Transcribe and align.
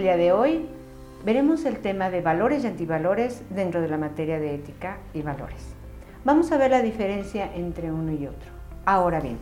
El 0.00 0.04
día 0.04 0.16
de 0.16 0.32
hoy 0.32 0.66
veremos 1.26 1.66
el 1.66 1.80
tema 1.80 2.08
de 2.08 2.22
valores 2.22 2.64
y 2.64 2.66
antivalores 2.66 3.42
dentro 3.50 3.82
de 3.82 3.88
la 3.88 3.98
materia 3.98 4.40
de 4.40 4.54
ética 4.54 4.96
y 5.12 5.20
valores. 5.20 5.74
Vamos 6.24 6.50
a 6.50 6.56
ver 6.56 6.70
la 6.70 6.80
diferencia 6.80 7.54
entre 7.54 7.92
uno 7.92 8.10
y 8.10 8.26
otro. 8.26 8.50
Ahora 8.86 9.20
bien, 9.20 9.36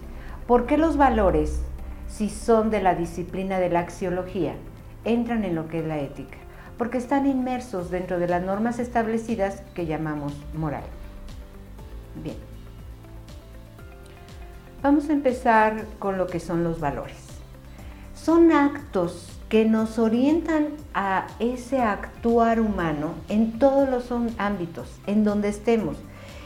¿por 0.48 0.66
qué 0.66 0.77
los 0.77 0.96
valores, 0.96 1.62
si 2.09 2.29
son 2.29 2.71
de 2.71 2.82
la 2.82 2.96
disciplina 2.96 3.61
de 3.61 3.71
la 3.71 3.79
axiología, 3.79 4.57
entran 5.05 5.45
en 5.45 5.55
lo 5.55 5.68
que 5.68 5.79
es 5.79 5.86
la 5.86 6.00
ética? 6.00 6.39
Porque 6.77 6.98
están 6.98 7.27
inmersos 7.27 7.93
dentro 7.93 8.18
de 8.18 8.27
las 8.27 8.43
normas 8.43 8.80
establecidas 8.80 9.62
que 9.77 9.86
llamamos 9.86 10.34
moral. 10.54 10.82
Bien. 12.20 12.34
Vamos 14.82 15.09
a 15.09 15.12
empezar 15.12 15.84
con 16.01 16.19
lo 16.19 16.27
que 16.27 16.41
son 16.41 16.65
los 16.65 16.80
valores. 16.80 17.29
Son 18.12 18.51
actos 18.51 19.38
que 19.48 19.65
nos 19.65 19.98
orientan 19.98 20.69
a 20.95 21.27
ese 21.38 21.80
actuar 21.80 22.61
humano 22.61 23.15
en 23.29 23.59
todos 23.59 23.89
los 23.89 24.11
ámbitos, 24.39 25.01
en 25.06 25.25
donde 25.25 25.48
estemos, 25.48 25.97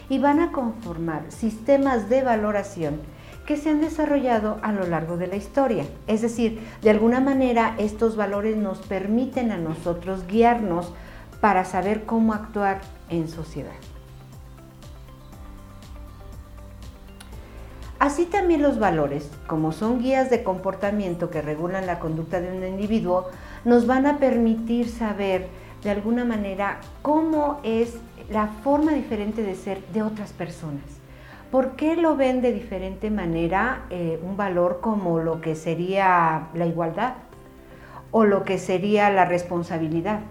y 0.09 0.19
van 0.19 0.41
a 0.41 0.53
conformar 0.53 1.25
sistemas 1.31 2.09
de 2.09 2.23
valoración 2.23 3.01
que 3.47 3.57
se 3.57 3.71
han 3.71 3.81
desarrollado 3.81 4.59
a 4.63 4.73
lo 4.73 4.87
largo 4.87 5.17
de 5.17 5.27
la 5.27 5.37
historia. 5.37 5.85
Es 6.07 6.23
decir, 6.23 6.61
de 6.81 6.91
alguna 6.91 7.21
manera 7.21 7.75
estos 7.79 8.17
valores 8.17 8.57
nos 8.57 8.79
permiten 8.79 9.51
a 9.51 9.59
nosotros 9.59 10.27
guiarnos 10.29 10.93
para 11.41 11.65
saber 11.65 12.05
cómo 12.05 12.35
actuar 12.35 12.81
en 13.09 13.29
sociedad. 13.29 13.73
Así 18.03 18.25
también 18.25 18.63
los 18.63 18.81
valores, 18.81 19.31
como 19.47 19.71
son 19.71 20.01
guías 20.01 20.29
de 20.29 20.43
comportamiento 20.43 21.31
que 21.31 21.41
regulan 21.41 21.87
la 21.87 22.01
conducta 22.01 22.41
de 22.41 22.51
un 22.51 22.67
individuo, 22.67 23.29
nos 23.65 23.87
van 23.87 24.07
a 24.07 24.19
permitir 24.19 24.89
saber 24.89 25.47
de 25.85 25.91
alguna 25.93 26.25
manera 26.25 26.81
cómo 27.03 27.61
es 27.63 27.95
la 28.29 28.49
forma 28.65 28.91
diferente 28.91 29.45
de 29.45 29.55
ser 29.55 29.87
de 29.93 30.03
otras 30.03 30.33
personas. 30.33 30.83
¿Por 31.53 31.77
qué 31.77 31.95
lo 31.95 32.17
ven 32.17 32.43
de 32.43 32.53
diferente 32.53 33.09
manera 33.09 33.83
eh, 33.89 34.19
un 34.21 34.37
valor 34.37 34.81
como 34.81 35.21
lo 35.21 35.41
que 35.41 35.55
sería 35.55 36.49
la 36.55 36.67
igualdad 36.67 37.15
o 38.11 38.25
lo 38.25 38.43
que 38.43 38.59
sería 38.59 39.11
la 39.11 39.27
responsabilidad? 39.27 40.23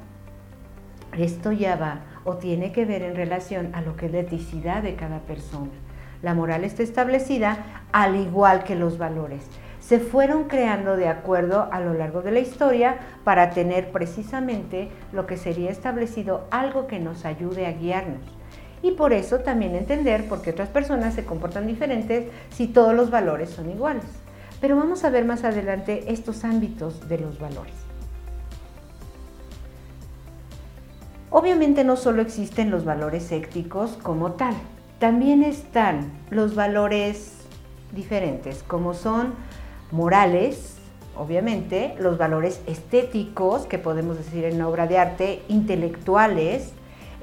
Esto 1.18 1.54
ya 1.54 1.78
va 1.78 2.02
o 2.26 2.36
tiene 2.36 2.74
que 2.74 2.84
ver 2.84 3.02
en 3.02 3.16
relación 3.16 3.74
a 3.74 3.82
lo 3.82 3.96
que 3.96 4.08
es 4.08 4.12
la 4.12 4.20
eticidad 4.20 4.84
de 4.84 4.96
cada 4.96 5.20
persona. 5.20 5.72
La 6.22 6.34
moral 6.34 6.64
está 6.64 6.84
establecida 6.84 7.84
al 7.92 8.16
igual 8.16 8.64
que 8.64 8.76
los 8.76 8.98
valores. 8.98 9.44
Se 9.80 10.00
fueron 10.00 10.44
creando 10.46 10.96
de 10.96 11.08
acuerdo 11.08 11.68
a 11.72 11.80
lo 11.80 11.94
largo 11.94 12.22
de 12.22 12.32
la 12.32 12.40
historia 12.40 13.00
para 13.24 13.50
tener 13.50 13.92
precisamente 13.92 14.90
lo 15.12 15.26
que 15.26 15.38
sería 15.38 15.72
establecido 15.72 16.48
algo 16.52 16.86
que 16.86 17.00
nos 17.00 17.26
ayude 17.26 17.66
a 17.66 17.72
guiarnos. 17.72 18.22
Y 18.84 18.92
por 18.92 19.14
eso 19.14 19.40
también 19.40 19.76
entender 19.76 20.28
por 20.28 20.42
qué 20.42 20.52
otras 20.52 20.70
personas 20.70 21.16
se 21.16 21.26
comportan 21.26 21.68
diferentes 21.68 22.28
si 22.52 22.68
todos 22.68 22.94
los 22.94 23.10
valores 23.10 23.50
son 23.50 23.70
iguales. 23.70 24.06
Pero 24.60 24.76
vamos 24.76 25.04
a 25.04 25.10
ver 25.10 25.26
más 25.26 25.44
adelante 25.44 26.06
estos 26.08 26.44
ámbitos 26.44 27.08
de 27.10 27.18
los 27.18 27.40
valores. 27.40 27.74
Obviamente 31.32 31.84
no 31.84 31.96
solo 31.96 32.22
existen 32.22 32.70
los 32.70 32.86
valores 32.86 33.32
éticos 33.32 33.98
como 34.04 34.34
tal, 34.34 34.54
también 35.02 35.42
están 35.42 36.12
los 36.30 36.54
valores 36.54 37.34
diferentes, 37.92 38.62
como 38.68 38.94
son 38.94 39.34
morales, 39.90 40.76
obviamente, 41.18 41.96
los 41.98 42.20
valores 42.20 42.62
estéticos, 42.68 43.66
que 43.66 43.80
podemos 43.80 44.20
decir 44.20 44.46
en 44.46 44.62
obra 44.62 44.86
de 44.86 45.00
arte, 45.00 45.42
intelectuales, 45.48 46.74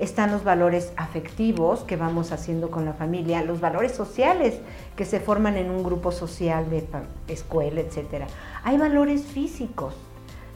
están 0.00 0.33
los 0.33 0.43
valores 0.43 0.93
afectivos 0.97 1.83
que 1.84 1.94
vamos 1.94 2.33
haciendo 2.33 2.69
con 2.69 2.84
la 2.84 2.94
familia, 2.94 3.44
los 3.44 3.61
valores 3.61 3.93
sociales 3.93 4.59
que 4.97 5.05
se 5.05 5.21
forman 5.21 5.56
en 5.56 5.71
un 5.71 5.84
grupo 5.84 6.11
social 6.11 6.69
de 6.71 6.84
escuela, 7.28 7.81
etc. 7.81 8.25
Hay 8.65 8.77
valores 8.77 9.22
físicos. 9.22 9.94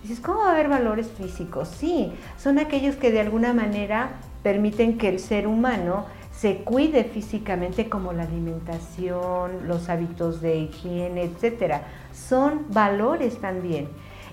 Dices, 0.02 0.18
¿cómo 0.18 0.40
va 0.40 0.48
a 0.48 0.52
haber 0.54 0.68
valores 0.68 1.06
físicos? 1.06 1.68
Sí, 1.68 2.12
son 2.36 2.58
aquellos 2.58 2.96
que 2.96 3.12
de 3.12 3.20
alguna 3.20 3.52
manera 3.52 4.10
permiten 4.42 4.98
que 4.98 5.08
el 5.08 5.20
ser 5.20 5.46
humano 5.46 6.06
se 6.42 6.56
cuide 6.56 7.04
físicamente 7.04 7.88
como 7.88 8.12
la 8.12 8.24
alimentación, 8.24 9.68
los 9.68 9.88
hábitos 9.88 10.40
de 10.40 10.56
higiene, 10.56 11.22
etcétera. 11.22 11.82
Son 12.12 12.66
valores 12.70 13.38
también, 13.40 13.88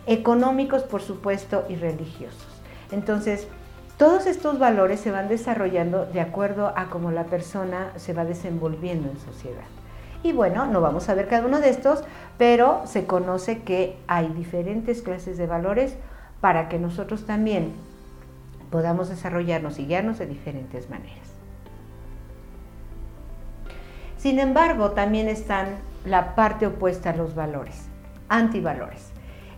económicos 0.07 0.81
por 0.81 1.03
supuesto 1.03 1.65
y 1.69 1.75
religiosos. 1.75 2.47
Entonces, 2.91 3.47
todos 3.99 4.25
estos 4.25 4.57
valores 4.57 4.99
se 4.99 5.11
van 5.11 5.27
desarrollando 5.27 6.07
de 6.07 6.19
acuerdo 6.19 6.73
a 6.75 6.89
cómo 6.89 7.11
la 7.11 7.25
persona 7.25 7.91
se 7.97 8.13
va 8.13 8.25
desenvolviendo 8.25 9.07
en 9.07 9.19
sociedad. 9.19 9.67
Y 10.23 10.33
bueno, 10.33 10.65
no 10.65 10.81
vamos 10.81 11.09
a 11.09 11.13
ver 11.13 11.27
cada 11.27 11.45
uno 11.45 11.59
de 11.59 11.69
estos, 11.69 12.03
pero 12.39 12.81
se 12.85 13.05
conoce 13.05 13.61
que 13.61 13.97
hay 14.07 14.29
diferentes 14.29 15.03
clases 15.03 15.37
de 15.37 15.45
valores 15.45 15.93
para 16.41 16.69
que 16.69 16.79
nosotros 16.79 17.27
también 17.27 17.71
podamos 18.71 19.09
desarrollarnos 19.09 19.77
y 19.77 19.85
guiarnos 19.85 20.17
de 20.17 20.25
diferentes 20.25 20.89
maneras. 20.89 21.28
Sin 24.19 24.37
embargo, 24.37 24.91
también 24.91 25.29
están 25.29 25.77
la 26.03 26.35
parte 26.35 26.67
opuesta 26.67 27.11
a 27.11 27.15
los 27.15 27.35
valores, 27.35 27.85
antivalores. 28.27 29.11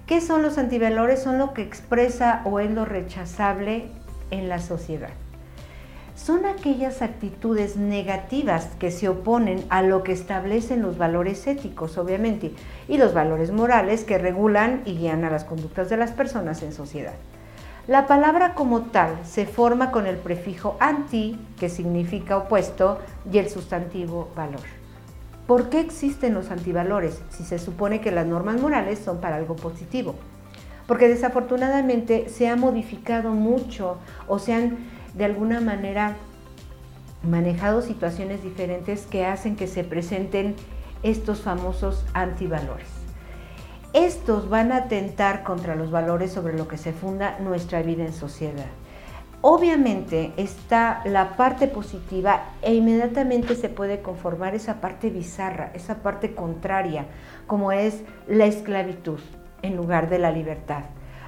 ¿Qué 0.05 0.21
son 0.21 0.43
los 0.43 0.59
antivalores? 0.59 1.23
Son 1.23 1.39
lo 1.39 1.55
que 1.55 1.63
expresa 1.63 2.41
o 2.45 2.59
es 2.59 2.69
lo 2.69 2.85
rechazable 2.85 3.87
en 4.29 4.49
la 4.49 4.59
sociedad. 4.59 5.09
Son 6.13 6.45
aquellas 6.45 7.01
actitudes 7.01 7.75
negativas 7.75 8.67
que 8.77 8.91
se 8.91 9.09
oponen 9.09 9.65
a 9.69 9.81
lo 9.81 10.03
que 10.03 10.11
establecen 10.11 10.83
los 10.83 10.99
valores 10.99 11.47
éticos, 11.47 11.97
obviamente, 11.97 12.53
y 12.87 12.99
los 12.99 13.15
valores 13.15 13.49
morales 13.49 14.03
que 14.03 14.19
regulan 14.19 14.83
y 14.85 14.95
guían 14.95 15.23
a 15.23 15.31
las 15.31 15.43
conductas 15.43 15.89
de 15.89 15.97
las 15.97 16.11
personas 16.11 16.61
en 16.61 16.71
sociedad. 16.71 17.15
La 17.87 18.05
palabra 18.05 18.53
como 18.53 18.83
tal 18.83 19.17
se 19.25 19.47
forma 19.47 19.89
con 19.89 20.05
el 20.05 20.17
prefijo 20.17 20.77
anti, 20.79 21.39
que 21.59 21.67
significa 21.67 22.37
opuesto, 22.37 22.99
y 23.31 23.39
el 23.39 23.49
sustantivo 23.49 24.29
valor. 24.35 24.61
¿Por 25.47 25.69
qué 25.69 25.79
existen 25.79 26.35
los 26.35 26.51
antivalores 26.51 27.19
si 27.31 27.43
se 27.43 27.57
supone 27.57 27.99
que 27.99 28.11
las 28.11 28.27
normas 28.27 28.61
morales 28.61 28.99
son 28.99 29.19
para 29.19 29.37
algo 29.37 29.55
positivo? 29.55 30.13
Porque 30.85 31.07
desafortunadamente 31.07 32.29
se 32.29 32.47
ha 32.49 32.55
modificado 32.55 33.31
mucho 33.31 33.97
o 34.27 34.37
se 34.37 34.53
han 34.53 34.77
de 35.15 35.25
alguna 35.25 35.59
manera 35.59 36.17
manejado 37.23 37.81
situaciones 37.81 38.43
diferentes 38.43 39.07
que 39.07 39.25
hacen 39.25 39.55
que 39.55 39.65
se 39.65 39.83
presenten 39.83 40.55
estos 41.01 41.41
famosos 41.41 42.05
antivalores. 42.13 43.00
Estos 43.93 44.47
van 44.47 44.71
a 44.71 44.77
atentar 44.77 45.43
contra 45.43 45.75
los 45.75 45.91
valores 45.91 46.31
sobre 46.31 46.57
lo 46.57 46.67
que 46.69 46.77
se 46.77 46.93
funda 46.93 47.37
nuestra 47.39 47.81
vida 47.81 48.05
en 48.05 48.13
sociedad. 48.13 48.69
Obviamente 49.41 50.31
está 50.37 51.01
la 51.03 51.35
parte 51.35 51.67
positiva 51.67 52.51
e 52.61 52.73
inmediatamente 52.73 53.55
se 53.55 53.67
puede 53.67 54.01
conformar 54.01 54.55
esa 54.55 54.79
parte 54.79 55.09
bizarra, 55.09 55.71
esa 55.73 55.95
parte 55.95 56.35
contraria, 56.35 57.07
como 57.47 57.73
es 57.73 58.01
la 58.27 58.45
esclavitud 58.45 59.19
en 59.61 59.75
lugar 59.75 60.09
de 60.09 60.19
la 60.19 60.31
libertad. 60.31 60.83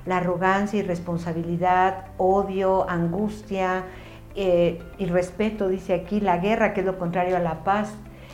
La 0.06 0.18
arrogancia, 0.18 0.80
irresponsabilidad, 0.80 2.06
odio, 2.18 2.90
angustia, 2.90 3.84
eh, 4.36 4.82
irrespeto, 5.00 5.68
dice 5.68 5.94
aquí, 5.94 6.22
la 6.22 6.38
guerra, 6.38 6.74
que 6.74 6.80
es 6.80 6.86
lo 6.86 6.98
contrario 6.98 7.36
a 7.36 7.40
la 7.40 7.66
paz, 7.66 7.94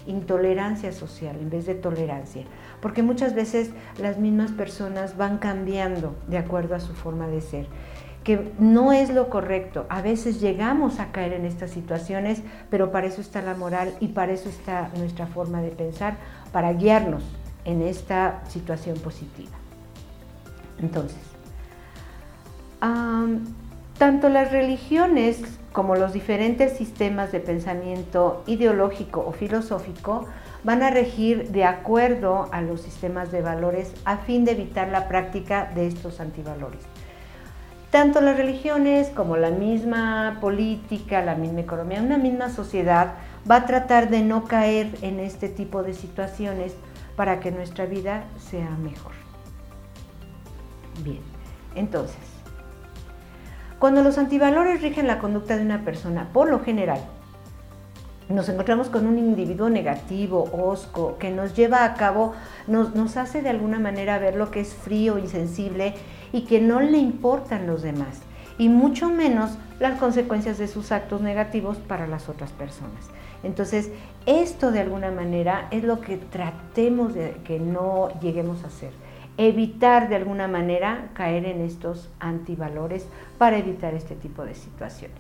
intolerancia 0.09 0.91
social 0.91 1.37
en 1.39 1.49
vez 1.49 1.65
de 1.65 1.75
tolerancia 1.75 2.43
porque 2.81 3.03
muchas 3.03 3.35
veces 3.35 3.71
las 3.99 4.17
mismas 4.17 4.51
personas 4.51 5.17
van 5.17 5.37
cambiando 5.37 6.15
de 6.27 6.37
acuerdo 6.37 6.75
a 6.75 6.79
su 6.79 6.93
forma 6.93 7.27
de 7.27 7.41
ser 7.41 7.67
que 8.23 8.51
no 8.59 8.91
es 8.91 9.09
lo 9.09 9.29
correcto. 9.29 9.85
A 9.89 10.01
veces 10.01 10.41
llegamos 10.41 10.99
a 10.99 11.11
caer 11.11 11.33
en 11.33 11.45
estas 11.45 11.71
situaciones, 11.71 12.41
pero 12.69 12.91
para 12.91 13.07
eso 13.07 13.21
está 13.21 13.41
la 13.41 13.55
moral 13.55 13.93
y 14.01 14.09
para 14.09 14.33
eso 14.33 14.49
está 14.49 14.91
nuestra 14.97 15.25
forma 15.25 15.61
de 15.61 15.69
pensar, 15.69 16.17
para 16.51 16.73
guiarnos 16.73 17.23
en 17.65 17.81
esta 17.81 18.41
situación 18.47 18.97
positiva. 18.99 19.55
Entonces, 20.79 21.17
tanto 23.99 24.29
las 24.29 24.53
religiones 24.53 25.41
como 25.73 25.95
los 25.95 26.13
diferentes 26.13 26.77
sistemas 26.77 27.33
de 27.33 27.41
pensamiento 27.41 28.43
ideológico 28.47 29.25
o 29.27 29.33
filosófico 29.33 30.25
van 30.63 30.83
a 30.83 30.89
regir 30.89 31.49
de 31.49 31.65
acuerdo 31.65 32.47
a 32.53 32.61
los 32.61 32.81
sistemas 32.81 33.29
de 33.29 33.41
valores 33.41 33.93
a 34.05 34.17
fin 34.17 34.45
de 34.45 34.53
evitar 34.53 34.87
la 34.87 35.09
práctica 35.09 35.69
de 35.75 35.87
estos 35.87 36.21
antivalores. 36.21 36.79
Tanto 37.91 38.21
las 38.21 38.37
religiones 38.37 39.09
como 39.09 39.35
la 39.35 39.49
misma 39.49 40.37
política, 40.39 41.21
la 41.21 41.35
misma 41.35 41.59
economía, 41.59 42.01
una 42.01 42.17
misma 42.17 42.49
sociedad 42.49 43.15
va 43.49 43.57
a 43.57 43.65
tratar 43.65 44.09
de 44.09 44.21
no 44.21 44.45
caer 44.45 44.95
en 45.01 45.19
este 45.19 45.49
tipo 45.49 45.83
de 45.83 45.93
situaciones 45.93 46.73
para 47.17 47.41
que 47.41 47.51
nuestra 47.51 47.85
vida 47.85 48.23
sea 48.37 48.69
mejor. 48.81 49.11
Bien, 51.03 51.21
entonces, 51.75 52.38
Cuando 53.79 54.03
los 54.03 54.17
antivalores 54.17 54.81
rigen 54.81 55.07
la 55.07 55.19
conducta 55.19 55.55
de 55.55 55.63
una 55.63 55.85
persona, 55.85 56.27
por 56.33 56.49
lo 56.49 56.59
general, 56.59 56.99
nos 58.27 58.49
encontramos 58.49 58.89
con 58.89 59.07
un 59.07 59.17
individuo 59.17 59.69
negativo, 59.69 60.49
osco, 60.51 61.17
que 61.17 61.31
nos 61.31 61.55
lleva 61.55 61.85
a 61.85 61.93
cabo, 61.93 62.33
nos, 62.67 62.93
nos, 62.93 63.15
hace 63.15 63.41
de 63.41 63.49
alguna 63.49 63.79
manera 63.79 64.19
ver 64.19 64.35
lo 64.35 64.51
que 64.51 64.59
es 64.59 64.73
frío, 64.73 65.17
insensible 65.17 65.95
y 66.33 66.41
que 66.41 66.59
no 66.59 66.81
le 66.81 66.97
importan 66.97 67.67
los 67.67 67.81
demás, 67.81 68.19
y 68.57 68.67
mucho 68.67 69.09
menos 69.09 69.57
las 69.79 69.97
consecuencias 69.97 70.57
de 70.57 70.67
sus 70.67 70.91
actos 70.91 71.21
negativos 71.21 71.77
para 71.77 72.05
las 72.05 72.27
otras 72.27 72.51
personas. 72.51 73.09
Entonces, 73.43 73.91
esto 74.25 74.71
de 74.71 74.81
alguna 74.81 75.09
manera 75.09 75.69
es 75.71 75.85
lo 75.85 76.01
que 76.01 76.17
tratemos 76.17 77.13
de 77.13 77.37
que 77.45 77.59
no 77.59 78.09
lleguemos 78.19 78.65
a 78.65 78.67
hacer. 78.67 78.91
Evitar 79.41 80.09
de 80.09 80.17
alguna 80.17 80.49
manera 80.49 81.11
caer 81.13 81.45
en 81.45 81.61
estos 81.61 82.09
antivalores 82.19 83.07
para 83.37 83.57
evitar 83.57 83.93
este 83.93 84.15
tipo 84.15 84.43
de 84.43 84.53
situaciones. 84.53 85.17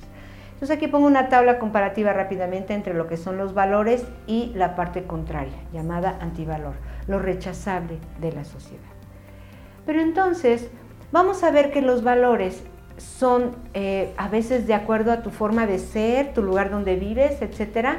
Entonces 0.59 0.75
aquí 0.75 0.87
pongo 0.87 1.07
una 1.07 1.29
tabla 1.29 1.57
comparativa 1.57 2.11
rápidamente 2.11 2.73
entre 2.73 2.93
lo 2.93 3.07
que 3.07 3.15
son 3.15 3.37
los 3.37 3.53
valores 3.53 4.05
y 4.27 4.51
la 4.55 4.75
parte 4.75 5.03
contraria, 5.03 5.55
llamada 5.71 6.17
antivalor, 6.19 6.73
lo 7.07 7.17
rechazable 7.17 7.97
de 8.19 8.33
la 8.33 8.43
sociedad. 8.43 8.83
Pero 9.85 10.01
entonces 10.01 10.69
vamos 11.13 11.45
a 11.45 11.51
ver 11.51 11.71
que 11.71 11.81
los 11.81 12.03
valores 12.03 12.61
son 12.97 13.55
eh, 13.73 14.13
a 14.17 14.27
veces 14.27 14.67
de 14.67 14.73
acuerdo 14.73 15.13
a 15.13 15.21
tu 15.21 15.29
forma 15.29 15.65
de 15.65 15.79
ser, 15.79 16.33
tu 16.33 16.43
lugar 16.43 16.71
donde 16.71 16.97
vives, 16.97 17.41
etc. 17.41 17.91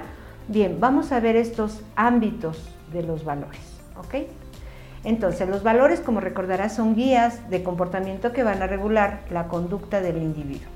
Bien, 0.47 0.77
vamos 0.81 1.13
a 1.13 1.21
ver 1.21 1.37
estos 1.37 1.83
ámbitos 1.97 2.77
de 2.93 3.05
los 3.05 3.25
valores, 3.25 3.81
¿ok? 3.97 4.29
Entonces, 5.03 5.49
los 5.49 5.63
valores, 5.63 6.01
como 6.01 6.21
recordarás, 6.21 6.75
son 6.75 6.95
guías 6.95 7.49
de 7.49 7.63
comportamiento 7.63 8.33
que 8.33 8.43
van 8.43 8.63
a 8.63 8.67
regular 8.67 9.21
la 9.31 9.49
conducta 9.49 10.01
del 10.01 10.19
individuo. 10.19 10.69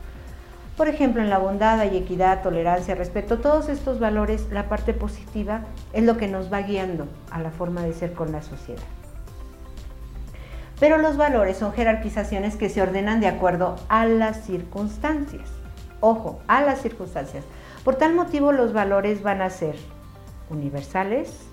Por 0.76 0.88
ejemplo, 0.88 1.22
en 1.22 1.30
la 1.30 1.38
bondad 1.38 1.78
hay 1.78 1.96
equidad, 1.96 2.42
tolerancia, 2.42 2.94
respeto, 2.94 3.38
todos 3.38 3.68
estos 3.68 4.00
valores, 4.00 4.48
la 4.50 4.68
parte 4.68 4.92
positiva 4.92 5.62
es 5.92 6.02
lo 6.04 6.16
que 6.16 6.26
nos 6.26 6.52
va 6.52 6.62
guiando 6.62 7.06
a 7.30 7.38
la 7.40 7.50
forma 7.50 7.82
de 7.82 7.92
ser 7.92 8.12
con 8.12 8.32
la 8.32 8.42
sociedad. 8.42 8.82
Pero 10.80 10.98
los 10.98 11.16
valores 11.16 11.58
son 11.58 11.72
jerarquizaciones 11.72 12.56
que 12.56 12.68
se 12.68 12.82
ordenan 12.82 13.20
de 13.20 13.28
acuerdo 13.28 13.76
a 13.88 14.06
las 14.06 14.44
circunstancias. 14.44 15.48
Ojo, 16.00 16.40
a 16.48 16.62
las 16.62 16.80
circunstancias. 16.80 17.44
Por 17.84 17.94
tal 17.94 18.14
motivo 18.14 18.50
los 18.50 18.72
valores 18.72 19.22
van 19.22 19.42
a 19.42 19.50
ser 19.50 19.76
universales, 20.50 21.46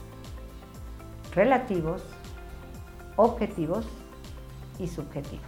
relativos, 1.35 2.03
objetivos 3.21 3.87
y 4.79 4.87
subjetivos. 4.87 5.45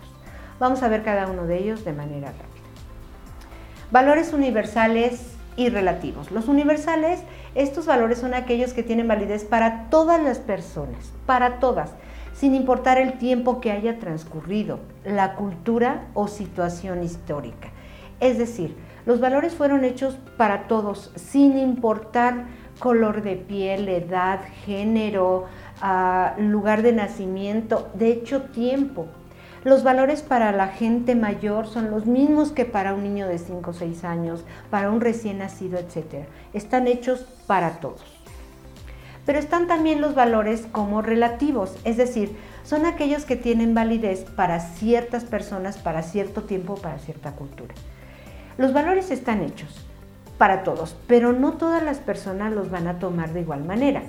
Vamos 0.59 0.83
a 0.83 0.87
ver 0.87 1.03
cada 1.03 1.27
uno 1.27 1.45
de 1.45 1.57
ellos 1.57 1.83
de 1.83 1.93
manera 1.93 2.27
rápida. 2.27 2.47
Valores 3.91 4.33
universales 4.33 5.33
y 5.55 5.69
relativos. 5.69 6.31
Los 6.31 6.47
universales, 6.47 7.21
estos 7.55 7.85
valores 7.85 8.19
son 8.19 8.33
aquellos 8.33 8.73
que 8.73 8.83
tienen 8.83 9.07
validez 9.07 9.43
para 9.43 9.89
todas 9.89 10.21
las 10.21 10.39
personas, 10.39 11.11
para 11.25 11.59
todas, 11.59 11.91
sin 12.33 12.55
importar 12.55 12.97
el 12.97 13.17
tiempo 13.17 13.61
que 13.61 13.71
haya 13.71 13.99
transcurrido, 13.99 14.79
la 15.03 15.35
cultura 15.35 16.07
o 16.13 16.27
situación 16.27 17.03
histórica. 17.03 17.69
Es 18.19 18.37
decir, 18.37 18.75
los 19.05 19.19
valores 19.19 19.53
fueron 19.53 19.83
hechos 19.83 20.17
para 20.37 20.67
todos, 20.67 21.11
sin 21.15 21.57
importar 21.57 22.45
color 22.79 23.21
de 23.21 23.35
piel, 23.35 23.87
edad, 23.87 24.41
género, 24.65 25.45
ah, 25.81 26.35
lugar 26.37 26.81
de 26.81 26.93
nacimiento, 26.93 27.89
de 27.93 28.11
hecho 28.11 28.43
tiempo. 28.43 29.07
Los 29.63 29.83
valores 29.83 30.21
para 30.21 30.51
la 30.51 30.67
gente 30.67 31.15
mayor 31.15 31.67
son 31.67 31.89
los 31.89 32.05
mismos 32.05 32.51
que 32.51 32.65
para 32.65 32.93
un 32.93 33.03
niño 33.03 33.27
de 33.27 33.37
5 33.37 33.71
o 33.71 33.73
6 33.73 34.03
años, 34.03 34.43
para 34.69 34.91
un 34.91 34.99
recién 34.99 35.37
nacido, 35.37 35.79
etc. 35.79 36.25
Están 36.53 36.87
hechos 36.87 37.25
para 37.47 37.79
todos. 37.79 38.03
Pero 39.25 39.39
están 39.39 39.67
también 39.67 40.01
los 40.01 40.15
valores 40.15 40.67
como 40.73 41.01
relativos, 41.01 41.77
es 41.85 41.95
decir, 41.95 42.35
son 42.63 42.85
aquellos 42.85 43.23
que 43.23 43.37
tienen 43.37 43.73
validez 43.73 44.25
para 44.35 44.59
ciertas 44.59 45.23
personas, 45.23 45.77
para 45.77 46.03
cierto 46.03 46.43
tiempo, 46.43 46.75
para 46.75 46.99
cierta 46.99 47.31
cultura. 47.31 47.73
Los 48.57 48.73
valores 48.73 49.11
están 49.11 49.41
hechos 49.41 49.85
para 50.44 50.63
todos, 50.63 50.98
pero 51.07 51.31
no 51.31 51.54
todas 51.54 51.81
las 51.81 52.00
personas 52.00 52.51
los 52.51 52.69
van 52.69 52.88
a 52.88 53.00
tomar 53.00 53.31
de 53.31 53.40
igual 53.40 53.63
manera 53.63 54.04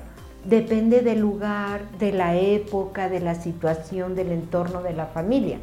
depende 0.45 1.01
del 1.01 1.21
lugar, 1.21 1.89
de 2.01 2.11
la 2.11 2.35
época, 2.35 3.09
de 3.09 3.21
la 3.21 3.37
situación, 3.37 4.17
del 4.17 4.33
entorno 4.33 4.83
de 4.83 4.95
la 4.95 5.07
familia. 5.07 5.59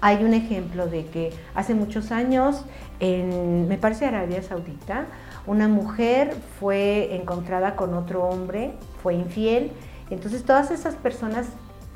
Hay 0.00 0.24
un 0.24 0.34
ejemplo 0.34 0.88
de 0.88 1.06
que 1.06 1.32
hace 1.54 1.74
muchos 1.76 2.10
años, 2.10 2.64
en, 2.98 3.68
me 3.68 3.78
parece 3.78 4.04
Arabia 4.04 4.42
Saudita, 4.42 5.06
una 5.46 5.68
mujer 5.68 6.34
fue 6.58 7.14
encontrada 7.14 7.76
con 7.76 7.94
otro 7.94 8.24
hombre, 8.24 8.72
fue 9.00 9.14
infiel, 9.14 9.70
entonces 10.10 10.42
todas 10.42 10.72
esas 10.72 10.96
personas 10.96 11.46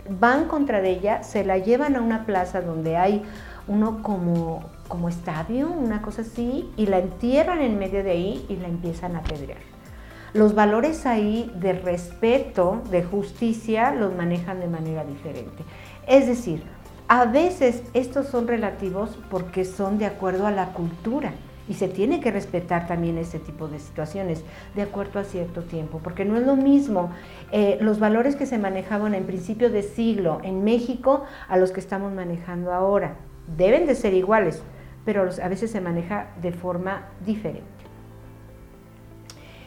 van 0.08 0.44
contra 0.46 0.80
ella, 0.80 1.24
se 1.24 1.44
la 1.44 1.58
llevan 1.58 1.96
a 1.96 2.00
una 2.00 2.26
plaza 2.26 2.60
donde 2.60 2.96
hay 2.96 3.24
uno 3.66 4.04
como, 4.04 4.62
como 4.92 5.08
estadio, 5.08 5.70
una 5.70 6.02
cosa 6.02 6.20
así, 6.20 6.70
y 6.76 6.84
la 6.84 6.98
entierran 6.98 7.62
en 7.62 7.78
medio 7.78 8.04
de 8.04 8.10
ahí 8.10 8.44
y 8.50 8.56
la 8.56 8.68
empiezan 8.68 9.16
a 9.16 9.20
apedrear 9.20 9.72
los 10.34 10.54
valores 10.54 11.04
ahí 11.06 11.50
de 11.56 11.74
respeto, 11.74 12.82
de 12.90 13.02
justicia, 13.02 13.94
los 13.94 14.14
manejan 14.14 14.60
de 14.60 14.66
manera 14.66 15.04
diferente. 15.04 15.62
Es 16.06 16.26
decir, 16.26 16.62
a 17.08 17.26
veces 17.26 17.82
estos 17.92 18.26
son 18.28 18.48
relativos 18.48 19.18
porque 19.30 19.64
son 19.64 19.98
de 19.98 20.06
acuerdo 20.06 20.46
a 20.46 20.50
la 20.50 20.72
cultura 20.72 21.32
y 21.68 21.74
se 21.74 21.88
tiene 21.88 22.20
que 22.20 22.30
respetar 22.30 22.86
también 22.86 23.18
ese 23.18 23.38
tipo 23.38 23.68
de 23.68 23.78
situaciones 23.78 24.42
de 24.74 24.82
acuerdo 24.82 25.20
a 25.20 25.24
cierto 25.24 25.62
tiempo, 25.62 26.00
porque 26.02 26.24
no 26.24 26.36
es 26.36 26.46
lo 26.46 26.56
mismo 26.56 27.10
eh, 27.52 27.78
los 27.80 27.98
valores 27.98 28.34
que 28.34 28.46
se 28.46 28.58
manejaban 28.58 29.14
en 29.14 29.24
principio 29.24 29.70
de 29.70 29.82
siglo 29.82 30.40
en 30.42 30.64
México 30.64 31.24
a 31.48 31.56
los 31.56 31.70
que 31.70 31.80
estamos 31.80 32.12
manejando 32.12 32.72
ahora. 32.72 33.16
Deben 33.56 33.86
de 33.86 33.94
ser 33.94 34.14
iguales, 34.14 34.62
pero 35.04 35.28
a 35.42 35.48
veces 35.48 35.70
se 35.70 35.80
maneja 35.80 36.28
de 36.40 36.52
forma 36.52 37.08
diferente. 37.24 37.66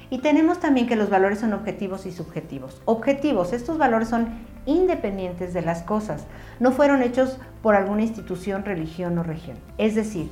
Y 0.09 0.19
tenemos 0.19 0.59
también 0.59 0.87
que 0.87 0.95
los 0.95 1.09
valores 1.09 1.39
son 1.39 1.53
objetivos 1.53 2.05
y 2.05 2.11
subjetivos. 2.11 2.81
Objetivos, 2.85 3.53
estos 3.53 3.77
valores 3.77 4.07
son 4.07 4.29
independientes 4.65 5.53
de 5.53 5.61
las 5.61 5.83
cosas, 5.83 6.25
no 6.59 6.71
fueron 6.71 7.03
hechos 7.03 7.37
por 7.61 7.75
alguna 7.75 8.03
institución, 8.03 8.65
religión 8.65 9.17
o 9.17 9.23
región. 9.23 9.57
Es 9.77 9.95
decir, 9.95 10.29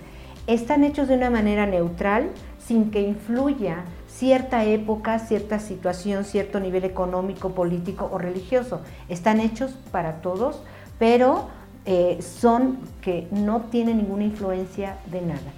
están 0.47 0.83
hechos 0.83 1.07
de 1.07 1.15
una 1.15 1.29
manera 1.29 1.65
neutral, 1.65 2.29
sin 2.59 2.91
que 2.91 3.01
influya 3.01 3.83
cierta 4.07 4.63
época, 4.63 5.19
cierta 5.19 5.59
situación, 5.59 6.23
cierto 6.23 6.59
nivel 6.59 6.83
económico, 6.83 7.49
político 7.49 8.09
o 8.11 8.17
religioso. 8.17 8.81
Están 9.09 9.39
hechos 9.39 9.77
para 9.91 10.21
todos, 10.21 10.63
pero 10.99 11.47
eh, 11.85 12.19
son 12.21 12.79
que 13.01 13.27
no 13.31 13.61
tienen 13.61 13.97
ninguna 13.97 14.23
influencia 14.23 14.97
de 15.07 15.21
nada. 15.21 15.51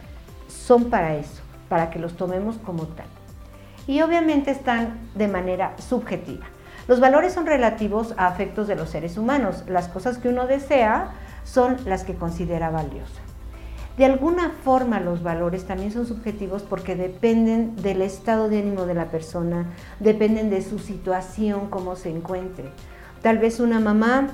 Son 0.47 0.89
para 0.89 1.15
eso, 1.15 1.41
para 1.69 1.89
que 1.89 1.99
los 1.99 2.15
tomemos 2.15 2.57
como 2.57 2.83
tal 2.87 3.07
y 3.87 4.01
obviamente 4.01 4.51
están 4.51 4.97
de 5.15 5.27
manera 5.27 5.75
subjetiva. 5.77 6.45
Los 6.87 6.99
valores 6.99 7.33
son 7.33 7.45
relativos 7.45 8.13
a 8.17 8.27
afectos 8.27 8.67
de 8.67 8.75
los 8.75 8.89
seres 8.89 9.17
humanos. 9.17 9.63
Las 9.67 9.87
cosas 9.87 10.17
que 10.17 10.29
uno 10.29 10.47
desea 10.47 11.11
son 11.43 11.77
las 11.85 12.03
que 12.03 12.15
considera 12.15 12.69
valiosas. 12.69 13.23
De 13.97 14.05
alguna 14.05 14.51
forma 14.63 14.99
los 14.99 15.23
valores 15.23 15.65
también 15.65 15.91
son 15.91 16.05
subjetivos 16.05 16.63
porque 16.63 16.95
dependen 16.95 17.75
del 17.77 18.01
estado 18.01 18.49
de 18.49 18.59
ánimo 18.59 18.85
de 18.85 18.93
la 18.93 19.05
persona, 19.05 19.67
dependen 19.99 20.49
de 20.49 20.61
su 20.61 20.79
situación, 20.79 21.69
cómo 21.69 21.95
se 21.95 22.09
encuentre. 22.09 22.71
Tal 23.21 23.37
vez 23.37 23.59
una 23.59 23.79
mamá 23.79 24.27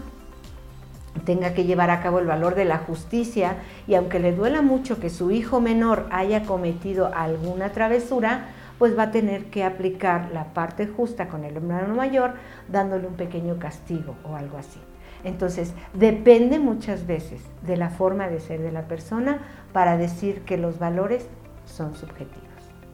tenga 1.25 1.53
que 1.53 1.65
llevar 1.65 1.89
a 1.89 2.01
cabo 2.01 2.20
el 2.20 2.25
valor 2.25 2.56
de 2.56 2.65
la 2.65 2.80
justicia 2.80 3.58
y 3.88 3.96
aunque 3.96 4.20
le 4.20 4.34
duela 4.34 4.62
mucho 4.62 5.00
que 5.00 5.10
su 5.10 5.32
hijo 5.32 5.62
menor 5.62 6.08
haya 6.12 6.44
cometido 6.44 7.12
alguna 7.13 7.72
travesura, 7.72 8.50
pues 8.80 8.98
va 8.98 9.03
a 9.03 9.12
tener 9.12 9.46
que 9.46 9.63
aplicar 9.63 10.32
la 10.34 10.53
parte 10.53 10.88
justa 10.88 11.27
con 11.27 11.44
el 11.44 11.56
hermano 11.56 11.96
mayor, 11.96 12.34
dándole 12.68 13.08
un 13.08 13.13
pequeño 13.13 13.60
castigo 13.60 14.15
o 14.24 14.36
algo 14.36 14.58
así. 14.58 14.80
Entonces, 15.24 15.74
depende 15.94 16.58
muchas 16.58 17.06
veces 17.06 17.41
de 17.62 17.77
la 17.77 17.89
forma 17.89 18.27
de 18.27 18.39
ser 18.39 18.60
de 18.62 18.72
la 18.72 18.88
persona 18.88 19.39
para 19.72 19.98
decir 19.98 20.41
que 20.41 20.58
los 20.58 20.80
valores 20.80 21.27
son 21.65 21.94
subjetivos. 21.94 22.50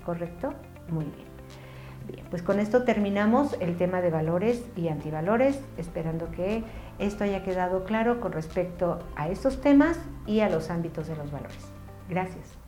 ¿Correcto? 0.06 0.54
Muy 0.90 1.06
bien. 1.06 1.27
Bien, 2.08 2.26
pues 2.30 2.42
con 2.42 2.60
esto 2.60 2.84
terminamos 2.84 3.58
el 3.60 3.78
tema 3.78 4.02
de 4.02 4.10
valores 4.10 4.64
y 4.76 4.88
antivalores, 4.88 5.60
esperando 5.78 6.32
que 6.32 6.64
esto 7.00 7.26
haya 7.26 7.44
quedado 7.44 7.84
claro 7.84 8.22
con 8.22 8.32
respecto 8.32 9.00
a 9.16 9.28
estos 9.28 9.60
temas 9.62 10.00
y 10.26 10.40
a 10.40 10.50
los 10.50 10.70
ámbitos 10.70 11.08
de 11.08 11.16
los 11.18 11.32
valores. 11.32 11.72
Gracias. 12.10 12.67